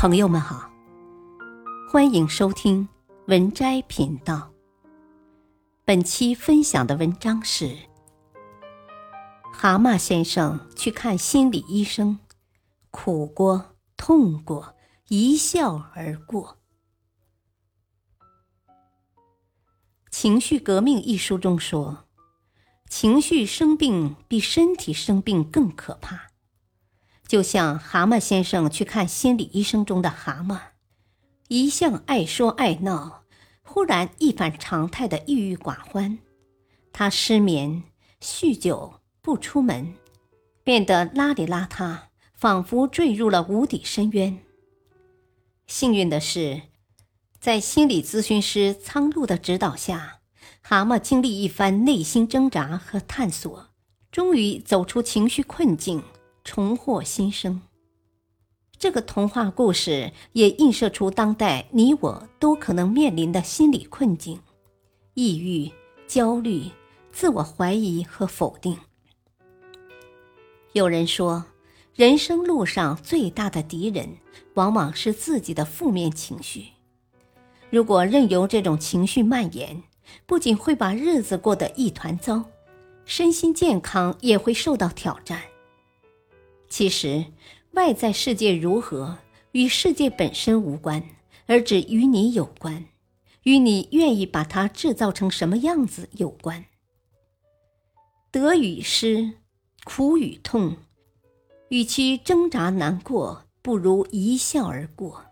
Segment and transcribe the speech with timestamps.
[0.00, 0.70] 朋友们好，
[1.92, 2.88] 欢迎收听
[3.26, 4.50] 文摘频道。
[5.84, 7.66] 本期分享的文章是
[9.52, 12.18] 《蛤蟆先生去看心理医生，
[12.90, 14.74] 苦过、痛过，
[15.08, 16.56] 一笑而过》。
[20.10, 22.06] 《情绪革命》一书中说，
[22.88, 26.29] 情绪生病比身体生病更可怕。
[27.30, 30.58] 就像蛤蟆先生去看心理医生中的蛤蟆，
[31.46, 33.22] 一向爱说爱闹，
[33.62, 36.18] 忽然一反常态的郁郁寡欢。
[36.92, 37.84] 他失眠、
[38.20, 39.94] 酗酒、不出门，
[40.64, 41.98] 变得邋里邋遢，
[42.34, 44.36] 仿佛坠入了无底深渊。
[45.68, 46.62] 幸运的是，
[47.38, 50.18] 在心理咨询师苍鹭的指导下，
[50.62, 53.68] 蛤蟆经历一番内心挣扎和探索，
[54.10, 56.02] 终于走出情绪困境。
[56.44, 57.62] 重获新生。
[58.78, 64.40] 这个童话故事也映射出当代你我都可能面临的心理困境：
[65.14, 65.70] 抑郁、
[66.06, 66.64] 焦虑、
[67.12, 68.78] 自我怀疑和否定。
[70.72, 71.44] 有人说，
[71.94, 74.16] 人生路上最大的敌人，
[74.54, 76.66] 往往是自己的负面情绪。
[77.68, 79.82] 如果任由这种情绪蔓延，
[80.26, 82.44] 不仅会把日子过得一团糟，
[83.04, 85.42] 身心健康也会受到挑战。
[86.70, 87.26] 其实，
[87.72, 89.18] 外在世界如何
[89.50, 91.02] 与世界本身无关，
[91.46, 92.86] 而只与你有关，
[93.42, 96.66] 与你愿意把它制造成什么样子有关。
[98.30, 99.32] 得与失，
[99.82, 100.76] 苦与痛，
[101.70, 105.26] 与其挣扎难过，不如一笑而过。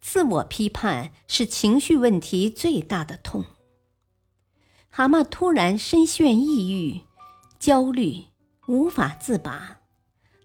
[0.00, 3.44] 自我批判是情绪问题最大的痛。
[4.88, 7.02] 蛤蟆突然深陷抑郁、
[7.58, 8.29] 焦虑。
[8.70, 9.80] 无法自拔，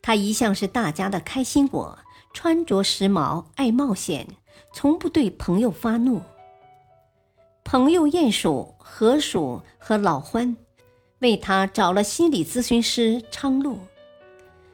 [0.02, 2.00] 他一向是大家的开心果，
[2.34, 4.26] 穿着时髦，爱冒险，
[4.74, 6.24] 从不对朋友发怒。
[7.64, 10.56] 朋友鼹鼠、河鼠和老獾
[11.20, 13.78] 为他找了心理咨询师苍鹭。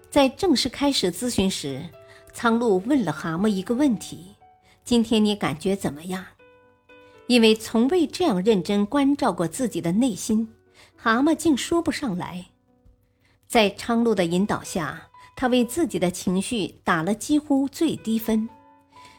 [0.10, 1.84] 在正式开始咨询时，
[2.32, 4.34] 苍鹭问了蛤蟆一个问题
[4.86, 6.26] ：“今天你感觉怎么样？”
[7.28, 10.54] 因为从未这样认真关照过自己的内心，
[10.96, 12.46] 蛤蟆竟说不上来。
[13.52, 18.48] 在昌路的引导下，他为自己的情绪打了几乎最低分，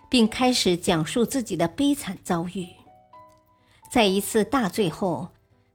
[0.09, 2.67] 并开始讲述自己的悲惨遭遇。
[3.91, 5.29] 在一次大醉后，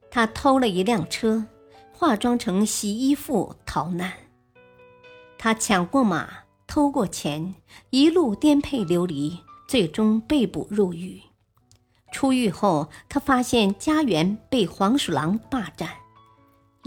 [0.09, 1.45] 他偷了一辆车，
[1.93, 4.11] 化妆成洗衣妇逃难。
[5.37, 6.27] 他抢过马，
[6.65, 7.53] 偷过钱，
[7.91, 9.37] 一路颠沛流离，
[9.67, 11.21] 最终被捕入狱。
[12.11, 16.06] 出狱后，他发现家园被黄鼠狼霸占。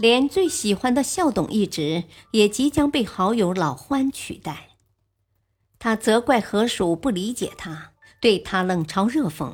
[0.01, 4.69] 连最喜欢的校董一职也即将被好友老欢取代。
[5.77, 9.53] 他责怪河鼠不理解他，对他冷嘲热讽，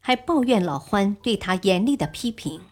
[0.00, 2.62] 还抱怨老欢对他严厉的批评，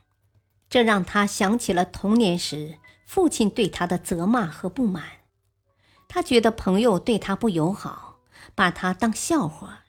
[0.70, 5.04] 这让他想起了童年时父亲对他的责骂和不满。
[6.08, 8.20] 他觉得朋友对他不友好，
[8.54, 9.84] 把他当笑话。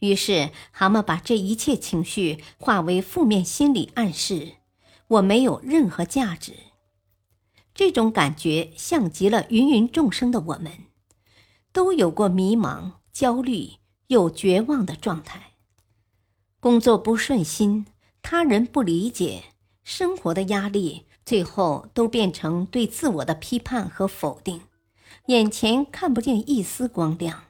[0.00, 4.54] 于是，蛤蟆把这一切情绪化为负面心理暗示。
[5.08, 6.52] 我没有任何价值，
[7.72, 10.72] 这种感觉像极了芸芸众生的我们，
[11.72, 13.74] 都有过迷茫、焦虑
[14.08, 15.52] 又绝望的状态。
[16.58, 17.86] 工作不顺心，
[18.20, 19.44] 他人不理解，
[19.84, 24.62] 生活的压力，最后都变成对自我的批判和否定，
[25.26, 27.44] 眼前看不见一丝光亮。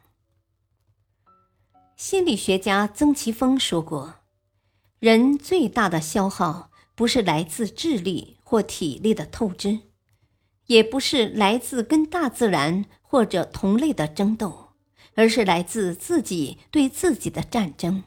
[1.96, 4.16] 心理学家曾奇峰说过
[5.00, 9.80] ：“人最大的消耗。”不是来自智力或体力的透支，
[10.66, 14.70] 也不是来自跟大自然或者同类的争斗，
[15.14, 18.02] 而是来自自己对自己的战争。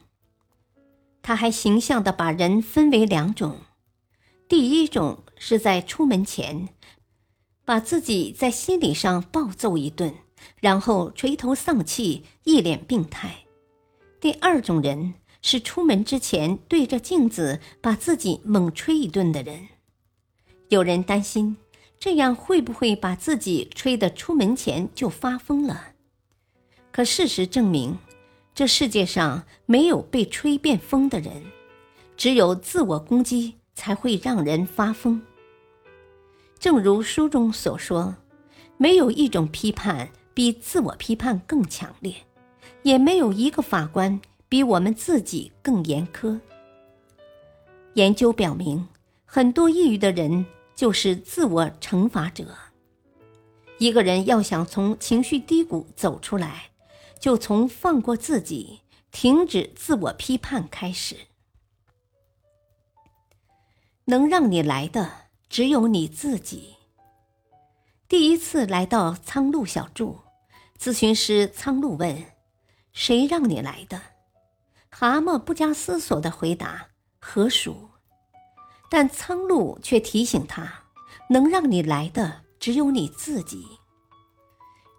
[1.22, 3.58] 他还形象地把人分为两种：
[4.48, 6.68] 第一种是在出门前，
[7.64, 10.12] 把自己在心理上暴揍一顿，
[10.60, 13.46] 然后垂头丧气、一脸病态；
[14.20, 15.14] 第二种人。
[15.42, 19.68] 是出门之前对着镜子把自己猛吹一顿的人。
[20.68, 21.56] 有人担心，
[21.98, 25.92] 这样会不会把自己吹得出门前就发疯了？
[26.92, 27.98] 可事实证明，
[28.54, 31.44] 这世界上没有被吹变疯的人，
[32.16, 35.22] 只有自我攻击才会让人发疯。
[36.58, 38.16] 正如书中所说，
[38.76, 42.14] 没有一种批判比自我批判更强烈，
[42.82, 44.20] 也没有一个法官。
[44.50, 46.40] 比我们自己更严苛。
[47.94, 48.88] 研究表明，
[49.24, 50.44] 很多抑郁的人
[50.74, 52.44] 就是自我惩罚者。
[53.78, 56.70] 一个人要想从情绪低谷走出来，
[57.20, 58.80] 就从放过自己、
[59.12, 61.16] 停止自我批判开始。
[64.06, 65.08] 能让你来的
[65.48, 66.74] 只有你自己。
[68.08, 70.18] 第一次来到苍鹭小筑，
[70.76, 72.24] 咨询师苍鹭问
[72.92, 74.02] ：“谁让你来的？”
[74.90, 76.88] 蛤蟆不加思索的回答
[77.20, 77.88] ：“河鼠。”
[78.90, 80.84] 但苍鹭却提醒他
[81.30, 83.64] ：“能让你来的只有你自己。”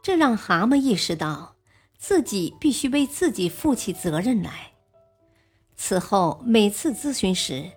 [0.01, 1.55] 这让蛤蟆意识到
[1.97, 4.71] 自己必须为自己负起责任来。
[5.75, 7.69] 此后每次咨询时，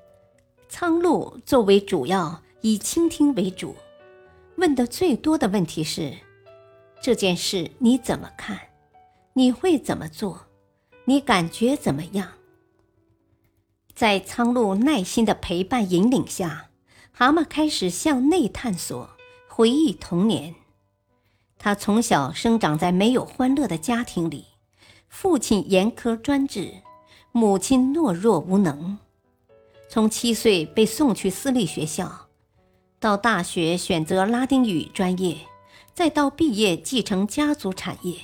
[0.69, 3.77] 苍鹭作为主要，以倾听为主，
[4.57, 6.17] 问的最多的问题是
[7.03, 8.59] ：“这件事你怎么看？
[9.33, 10.47] 你会怎么做？
[11.05, 12.33] 你感觉怎么样？”
[13.95, 16.71] 在苍鹭耐心的陪伴引领下，
[17.13, 19.11] 蛤蟆开始向内探索，
[19.49, 20.55] 回忆童年。
[21.57, 24.47] 他从小生长在没有欢乐的家庭里，
[25.09, 26.83] 父亲严苛专制，
[27.31, 28.99] 母亲懦弱无能。
[29.89, 32.27] 从七岁被送去私立学校，
[32.99, 35.39] 到大学选择拉丁语专业，
[35.95, 38.17] 再到毕业继承家族产业，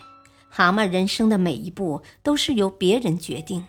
[0.51, 3.65] 蛤蟆人生的每一步都是由别人决定。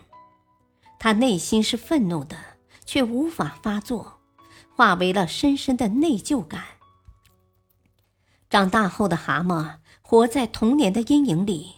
[0.98, 2.36] 他内心是愤怒的，
[2.84, 4.20] 却无法发作，
[4.74, 6.62] 化为了深深的内疚感。
[8.50, 11.76] 长大后的蛤蟆活在童年的阴影里，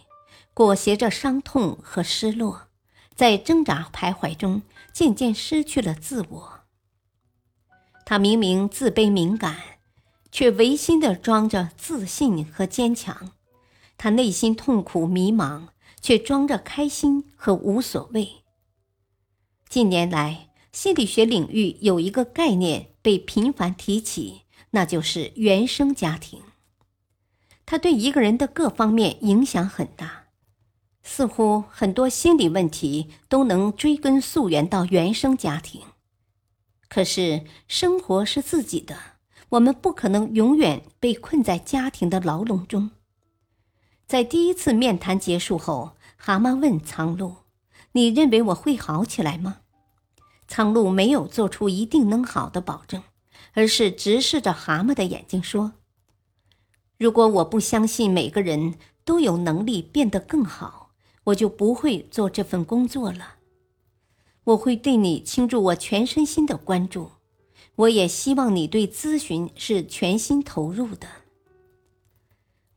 [0.53, 2.67] 裹挟着伤痛和失落，
[3.15, 4.61] 在挣扎徘徊中，
[4.91, 6.59] 渐渐失去了自我。
[8.05, 9.57] 他明明自卑敏感，
[10.31, 13.31] 却违心的装着自信和坚强；
[13.97, 15.69] 他内心痛苦迷茫，
[16.01, 18.43] 却装着开心和无所谓。
[19.69, 26.41] 近年来，心理学领域有一个概念被频繁提起，那就是原生家庭。
[27.65, 30.25] 它对一个人的各方面影响很大，
[31.01, 35.81] 似乎很多心理问题都能追根溯源到原生家庭。
[36.87, 38.95] 可是，生活是自己的，
[39.49, 42.91] 我们不可能永远被困在家庭的牢笼中。
[44.07, 47.37] 在第一次面谈结束后，蛤蟆问苍鹭
[47.93, 49.61] ：“你认为我会好起来吗？”
[50.47, 53.01] 苍鹭没有做出一定能好的保证，
[53.53, 55.73] 而是直视着蛤蟆的眼睛说
[56.99, 60.91] ：“如果我不相信每个人都有能力变得更好，
[61.25, 63.37] 我就不会做这份工作了。
[64.43, 67.09] 我会对你倾注我全身心的关注，
[67.77, 71.07] 我也希望你对咨询是全心投入的。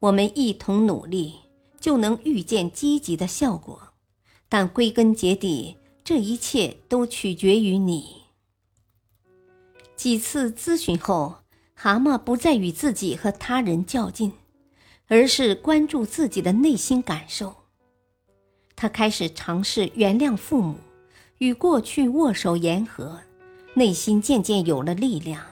[0.00, 1.34] 我们一同努力，
[1.80, 3.94] 就能预见积极的效果，
[4.48, 5.76] 但归根结底。”
[6.08, 8.22] 这一切都取决于你。
[9.94, 11.34] 几次咨询后，
[11.74, 14.32] 蛤蟆不再与自己和他人较劲，
[15.08, 17.54] 而是关注自己的内心感受。
[18.74, 20.76] 他开始尝试原谅父母，
[21.36, 23.20] 与过去握手言和，
[23.74, 25.44] 内心渐渐有了力量。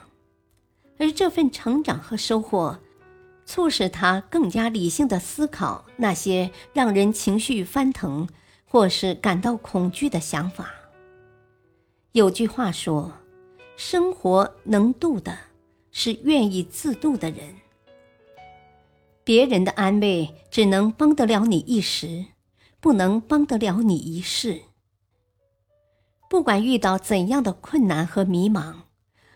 [0.98, 2.78] 而这份成长和收获，
[3.46, 8.28] 促使他更加理性的思考那些让人情绪翻腾。
[8.69, 10.75] 或是感到恐惧的想法。
[12.12, 13.12] 有句话说
[13.78, 15.38] ：“生活能渡的，
[15.93, 17.54] 是愿意自渡的人。”
[19.25, 22.26] 别人的安慰只能帮得了你一时，
[22.81, 24.62] 不能帮得了你一世。
[26.29, 28.74] 不管遇到怎样的困难和迷茫，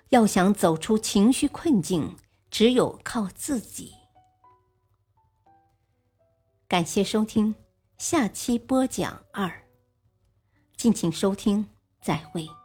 [0.08, 2.16] 要想走出情绪困境，
[2.50, 3.94] 只有靠自己。
[6.70, 7.52] 感谢收听。
[7.98, 9.66] 下期播讲二，
[10.76, 11.66] 敬请收听，
[12.00, 12.59] 再会。